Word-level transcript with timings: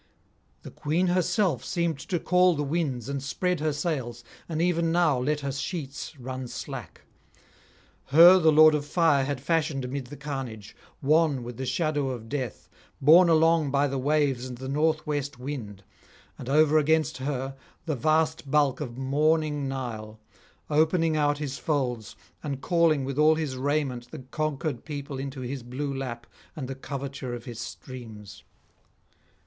The 0.63 0.71
Queen 0.71 1.05
herself 1.09 1.63
seemed 1.63 1.99
to 1.99 2.19
call 2.19 2.55
the 2.55 2.63
winds 2.63 3.07
and 3.07 3.21
spread 3.21 3.59
her 3.59 3.71
sails, 3.71 4.23
and 4.49 4.59
even 4.59 4.91
now 4.91 5.19
let 5.19 5.41
her 5.41 5.51
sheets 5.51 6.17
run 6.19 6.47
slack. 6.47 7.01
Her 8.05 8.39
the 8.39 8.51
Lord 8.51 8.73
of 8.73 8.83
Fire 8.83 9.23
had 9.25 9.39
fashioned 9.39 9.85
amid 9.85 10.07
the 10.07 10.17
carnage, 10.17 10.75
wan 11.03 11.43
with 11.43 11.57
the 11.57 11.67
shadow 11.67 12.09
of 12.09 12.29
death, 12.29 12.67
borne 12.99 13.29
along 13.29 13.69
by 13.69 13.85
the 13.87 13.99
waves 13.99 14.47
and 14.47 14.57
the 14.57 14.67
north 14.67 15.05
west 15.05 15.37
wind; 15.37 15.83
and 16.39 16.49
over 16.49 16.79
against 16.79 17.17
her 17.17 17.55
the 17.85 17.95
vast 17.95 18.49
bulk 18.49 18.81
of 18.81 18.97
mourning 18.97 19.67
Nile, 19.67 20.19
opening 20.67 21.15
out 21.15 21.37
his 21.37 21.59
folds 21.59 22.15
and 22.41 22.59
calling 22.59 23.05
with 23.05 23.19
all 23.19 23.35
his 23.35 23.55
raiment 23.55 24.09
the 24.09 24.17
conquered 24.31 24.83
people 24.83 25.19
into 25.19 25.41
his 25.41 25.61
blue 25.61 25.93
lap 25.95 26.25
and 26.55 26.67
the 26.67 26.73
coverture 26.73 27.35
of 27.35 27.45
his 27.45 27.59
streams. 27.59 28.41